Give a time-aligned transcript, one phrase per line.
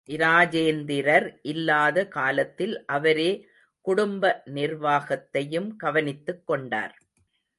[0.09, 3.31] இராஜேந்திரர் இல்லாத காலத்தில் அவரே
[3.85, 6.95] குடும்ப நிர்வாகத்தையும் கவனித்துக் கொண்டார்.